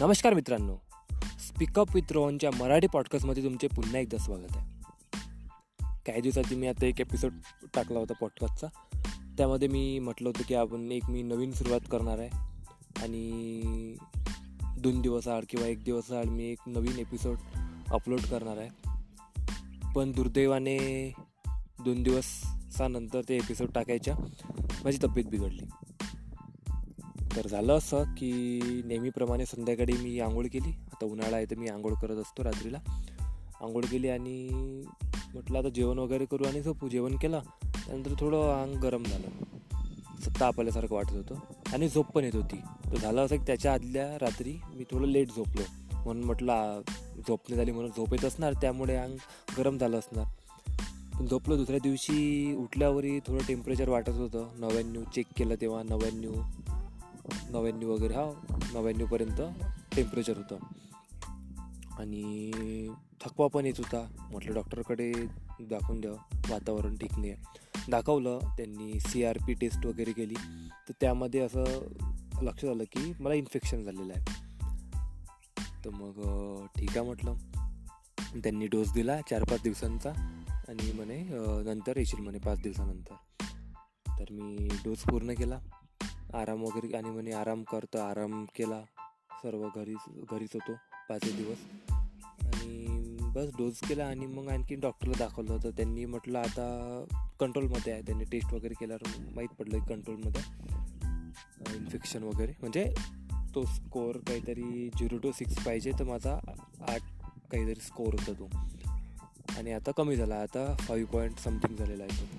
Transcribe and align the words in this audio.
नमस्कार 0.00 0.34
मित्रांनो. 0.34 0.76
Speak up 1.22 1.94
with 1.94 2.12
रोहनच्या 2.12 2.50
मराठी 2.60 2.86
पॉडकास्टमध्ये 2.86 3.44
तुमचे 3.44 3.66
पुन्हा 3.66 3.98
एकदा 3.98 4.18
स्वागत 4.18 4.56
आहे. 4.56 4.66
काही 6.06 6.20
दिवसाची 6.20 6.54
मी 6.54 6.66
आता 6.66 6.86
एक 6.86 7.00
एपिसोड 7.00 7.32
टाकला 7.74 7.98
होता 7.98 8.12
पॉडकास्टचा 8.12 8.66
त्यामध्ये 9.36 9.68
मी 9.68 9.98
म्हटलं 9.98 10.28
होतं 10.28 10.42
की 10.42 10.54
आपण 10.54 10.92
एक 10.92 11.10
मी 11.10 11.22
नवीन 11.22 11.52
सुरुवात 11.52 11.80
करणार 11.90 12.18
आहे. 12.18 12.28
आणि 13.02 13.72
दोन 14.78 15.00
दिवसाआड 15.00 15.44
किंवा 15.48 15.66
एक 15.66 15.84
दिवस 15.84 16.12
आड 16.12 16.26
मी 16.26 16.44
एक 16.44 16.58
नवीन 16.66 16.98
एपिसोड 16.98 17.36
अपलोड 17.90 18.20
करणार 18.20 18.56
आहे. 18.56 18.70
पण 19.96 20.12
दुर्दैवाने 20.12 21.12
दोन 21.84 22.02
दिवसानंतर 22.02 23.20
ते 23.28 23.36
एपिसोड 23.36 23.68
टाकायच्या. 23.74 24.16
माझी 24.84 24.98
तब्येत 25.04 25.26
बिघडली. 25.26 25.64
तर 27.36 27.48
झालं 27.48 27.72
असं 27.72 28.02
की 28.02 28.60
नेहमीप्रमाणे 28.84 29.46
संध्याकाळी 29.46 29.92
मी 29.92 30.20
आंघोळ 30.20 30.46
केली. 30.46 30.70
आता 30.70 31.06
उन्हाळा 31.06 31.36
आहे 31.36 31.44
तर 31.44 31.54
मी 31.54 31.68
आंघोळ 31.68 31.92
करत 31.92 32.16
असतो 32.16 32.44
रात्रीला. 32.44 32.78
आंघोळ 33.60 33.84
केली 33.84 34.08
आणि 34.08 34.48
म्हटलं 35.34 35.58
आता 35.58 35.68
जेवण 35.68 35.98
वगैरे 35.98 36.24
करू 36.24 36.44
आणि 36.44 36.62
झोपू. 36.62 36.88
जेवण 36.88 37.16
केलं 37.16 37.40
त्यानंतर 37.62 38.14
थोडं 38.18 38.62
अंग 38.62 38.74
गरम 38.74 39.02
झालं. 39.04 39.28
सत्ता 40.20 40.46
आपल्यासारखं 40.46 40.94
वाटत 40.94 41.12
होतं. 41.12 41.34
आणि 41.72 41.88
झोप 41.88 42.06
पण 42.06 42.24
येत 42.24 42.36
होती. 42.36 42.56
तर 42.90 42.96
झालं 42.96 43.26
असं 43.26 43.36
की 43.36 43.42
त्याच्या 43.46 43.74
आदल्या 43.74 44.18
रात्री 44.18 44.56
मी 44.74 44.84
थोडं 44.84 45.06
लेट 45.06 45.28
झोपलो. 45.28 45.62
म्हणून 45.92 46.24
म्हटलं 46.24 46.80
झोपणे 47.28 47.56
झाली 47.56 47.72
म्हणून 47.72 47.90
झोप 47.90 48.14
येत 48.14 48.24
असणार 48.24 48.52
त्यामुळे 48.52 48.96
अंग 48.96 49.16
गरम 49.58 49.78
झालं 49.78 49.98
असणार. 49.98 50.24
पण 51.18 51.26
झोपलो. 51.26 51.56
दुसऱ्या 51.56 51.80
दिवशी 51.82 52.52
उठल्यावरही 52.54 53.18
थोडं 53.18 53.44
टेम्परेचर 53.48 53.88
वाटत 53.88 54.10
होतं. 54.10 54.48
नव्याण्णव 54.58 55.02
चेक 55.14 55.26
केलं 55.36 55.54
तेव्हा 55.60 55.82
नव्याण्णव 55.82 56.32
नव्याण्णव 57.32 57.92
वगैरे 57.92 58.14
हा 58.14 58.32
नव्याण्णवपर्यंत 58.74 59.40
टेम्परेचर 59.96 60.36
होतं. 60.36 60.56
आणि 61.98 62.50
थकवा 63.20 63.46
पण 63.46 63.66
येत 63.66 63.74
होता. 63.78 64.28
म्हटलं 64.30 64.54
डॉक्टरकडे 64.54 65.12
दाखवून 65.60 66.00
द्यावं 66.00 66.16
वातावरण 66.50 66.96
ठीक 66.96 67.18
नाही 67.18 67.30
आहे 67.30 67.42
दाखवलं 67.90 68.38
त्यांनी 68.38 69.00
सी 69.00 69.24
आर 69.24 69.38
पी 69.46 69.52
टेस्ट 69.52 69.86
वगैरे 69.86 70.12
केली. 70.12 70.34
तर 70.88 70.92
त्यामध्ये 71.00 71.40
असं 71.40 71.64
लक्षात 72.42 72.70
आलं 72.70 72.84
की 72.84 73.12
मला 73.20 73.34
इन्फेक्शन 73.34 73.82
झालेलं 73.84 74.12
आहे. 74.16 74.24
तर 75.84 75.90
मग 75.90 76.20
ठीक 76.78 76.98
आहे 76.98 77.06
म्हटलं. 77.06 77.34
त्यांनी 78.20 78.66
डोस 78.66 78.92
दिला 78.92 79.20
चार 79.20 79.44
पाच 79.44 79.62
दिवसांचा. 79.62 80.10
आणि 80.68 80.92
म्हणे 80.92 81.24
नंतर 81.64 81.96
येशील 81.96 82.20
म्हणे 82.20 82.38
पाच 82.38 82.60
दिवसानंतर. 82.60 83.14
तर 84.18 84.24
मी 84.30 84.68
डोस 84.84 84.98
पूर्ण 84.98 85.32
केला. 85.32 85.58
आराम 86.34 86.62
वगैरे 86.62 86.96
आणि 86.96 87.10
म्हणे 87.10 87.32
आराम 87.32 87.62
करतो 87.62 87.98
आराम 87.98 88.44
केला. 88.44 88.82
सर्व 89.42 89.68
घरीच 89.74 90.08
घरीच 90.30 90.48
होतो 90.54 90.72
पाच 91.08 91.20
दिवस. 91.24 91.58
आणि 92.40 93.16
बस 93.20 93.46
डोस 93.58 93.80
केला 93.80 94.06
आणि 94.06 94.26
मग 94.26 94.48
आणखी 94.48 94.74
डॉक्टरला 94.74 95.14
दाखवलं 95.18 95.52
होतं. 95.52 95.70
त्यांनी 95.70 96.04
म्हटलं 96.04 96.38
आता 96.38 97.04
कंट्रोलमध्ये 97.40 97.92
आहे. 97.92 98.02
त्यांनी 98.02 98.24
टेस्ट 98.24 98.54
वगैरे 98.54 98.74
केल्यावर 98.74 99.30
माहीत 99.34 99.48
पडलं 99.48 99.78
की 99.78 99.94
कंट्रोलमध्ये 99.94 100.42
इन्फेक्शन 101.76 102.22
वगैरे. 102.22 102.52
म्हणजे 102.60 102.94
तो 103.54 103.64
स्कोअर 103.64 104.16
काहीतरी 104.16 104.90
झिरो 104.98 105.18
टू 105.18 105.32
सिक्स 105.32 105.64
पाहिजे 105.64 105.92
तर 105.98 106.04
माझा 106.04 106.34
आठ 106.88 107.00
काहीतरी 107.50 107.80
स्कोअर 107.80 108.14
होता 108.14 108.32
तो. 108.32 108.50
आणि 109.58 109.72
आता 109.72 109.90
कमी 109.90 110.16
झाला. 110.16 110.34
आता 110.34 110.74
फाईव्ह 110.78 111.10
पॉईंट 111.10 111.38
समथिंग 111.38 111.76
झालेला 111.76 112.04
आहे 112.04 112.22
तो. 112.22 112.36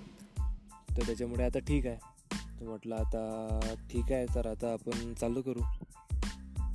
तर 0.97 1.05
त्याच्यामुळे 1.05 1.43
आता 1.43 1.59
ठीक 1.59 1.85
आहे. 1.85 2.14
तर 2.59 2.65
म्हटलं 2.65 2.95
आता 2.95 3.59
ठीक 3.91 4.11
आहे 4.11 4.25
तर 4.35 4.47
आता 4.47 4.73
आपण 4.73 5.13
चालू 5.13 5.41
करू. 5.41 5.59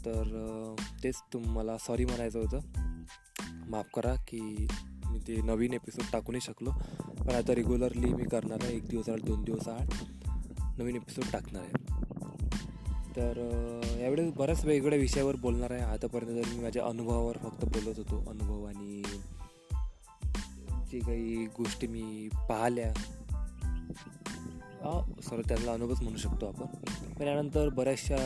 तर 0.06 0.74
तेच 1.04 1.14
तुम्हाला 1.32 1.78
सॉरी 1.78 2.04
म्हणायचं 2.04 2.40
होतं. 2.40 2.58
माफ 3.68 3.86
करा 3.94 4.14
की 4.14 4.66
मी 5.06 5.18
ते 5.18 5.42
नवीन 5.42 5.72
एपिसोड 5.72 6.04
टाकू 6.12 6.32
नाही 6.32 6.40
शकलो. 6.40 6.70
पण 7.18 7.34
आता 7.34 7.54
रेग्युलरली 7.54 8.14
मी 8.14 8.24
करणार 8.24 8.58
आहे 8.62 8.76
एक 8.76 8.86
दिवस 8.86 9.08
आठ 9.08 9.20
दोन 9.20 9.44
दिवस 9.44 9.68
आठ 9.68 10.04
नवीन 10.78 10.96
एपिसोड 10.96 11.24
टाकणार 11.32 11.62
आहे. 11.62 12.00
तर 13.16 13.36
यावेळेस 14.00 14.34
बऱ्याच 14.34 14.64
वेगवेगळ्या 14.64 14.98
विषयावर 14.98 15.36
बोलणार 15.36 15.70
आहे. 15.70 15.82
आतापर्यंत 15.82 16.44
तर 16.44 16.50
मी 16.54 16.62
माझ्या 16.62 16.84
अनुभवावर 16.84 17.36
फक्त 17.36 17.64
बोलत 17.64 17.98
होतो 17.98 18.30
अनुभव 18.30 18.64
आणि 18.64 19.02
जे 20.92 20.98
काही 20.98 21.46
गोष्टी 21.46 21.86
मी 21.86 22.28
पाहिल्या 22.48 22.92
सॉरी 24.82 25.42
त्यांना 25.48 25.72
अनुभवच 25.72 26.02
म्हणू 26.02 26.18
शकतो 26.18 26.46
आपण. 26.46 26.66
पण 27.14 27.26
यानंतर 27.26 27.68
बऱ्याचशा 27.68 28.16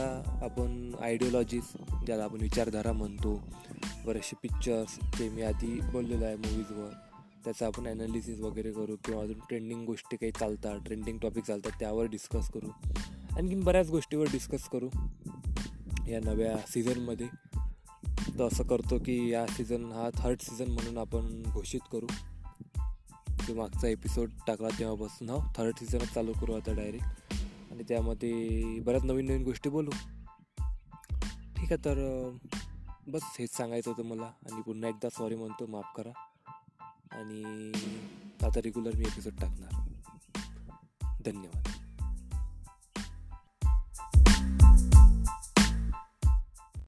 आपण 0.43 0.95
आयडिओलॉजीज 1.01 1.73
ज्याला 2.07 2.25
आपण 2.25 2.41
विचारधारा 2.41 2.93
म्हणतो 2.93 3.41
बरेचसे 4.07 4.37
पिक्चर्स 4.43 4.99
जे 5.19 5.29
मी 5.29 5.43
आधी 5.43 5.81
बोललेलो 5.81 6.25
आहे 6.25 6.37
मूवीजवर 6.37 6.91
त्याचं 7.45 7.67
आपण 7.67 7.87
ॲनालिसिस 7.87 8.41
वगैरे 8.41 8.73
करू 8.73 8.97
किंवा 9.05 9.23
अजून 9.23 9.39
ट्रेंडिंग 9.39 9.85
गोष्टी 9.87 10.17
काही 10.17 10.33
चालतात 10.33 10.79
ट्रेंडिंग 10.87 11.19
टॉपिक 11.19 11.45
चालतात 11.45 11.73
त्यावर 11.81 12.07
डिस्कस 12.07 12.51
करू. 12.51 12.69
आणखीन 13.37 13.65
बऱ्याच 13.65 13.91
गोष्टीवर 13.91 14.27
डिस्कस 14.33 14.69
करू 14.69 14.89
या 16.09 16.21
नव्या 16.25 16.57
सीझनमध्ये 16.69 17.27
तर 18.39 18.45
असं 18.45 18.65
करतो 18.65 18.99
की 18.99 19.31
या 19.31 19.47
सीझन 19.47 19.85
हा 19.85 20.09
थर्ड 20.19 20.41
सीझन 20.41 20.71
म्हणून 20.71 20.99
आपण 20.99 21.43
घोषित 21.43 21.81
करू. 21.93 22.07
जो 23.49 23.55
मागचा 23.55 23.89
एपिसोड 23.89 24.29
टाकला 24.47 24.69
तेव्हापासून. 24.79 25.31
हा 25.31 25.53
थर्ड 25.57 25.75
सीझनच 25.77 26.13
चालू 26.15 26.33
करू 26.33 26.53
आता 26.53 26.73
डायरेक्ट 26.73 27.07
आणि 27.71 27.83
त्यामध्ये 27.83 28.63
बऱ्याच 28.81 29.05
नवीन 29.05 29.27
नवीन 29.27 29.45
गोष्टी 29.45 29.71
बोलू. 29.71 29.91
ठीक 31.57 31.73
आहे 31.73 31.77
तर 31.77 32.31
बस 33.07 33.21
हेच 33.39 33.57
सांगायचं 33.57 33.91
होतं 33.91 34.05
मला. 34.05 34.25
आणि 34.25 34.63
पुन्हा 34.63 34.89
एकदा 34.89 35.09
सॉरी 35.09 35.35
म्हणतो 35.35 35.67
माफ 35.67 35.85
करा. 35.97 36.11
आणि 37.13 37.73
आता 38.43 38.61
रेग्युलर 38.61 38.97
मी 38.97 39.05
एपिसोड 39.05 39.33
टाकणार. 39.41 39.81
धन्यवाद. 41.27 41.74